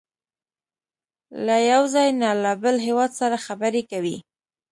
[1.45, 4.17] له یو ځای نه له بل هېواد سره خبرې کوي.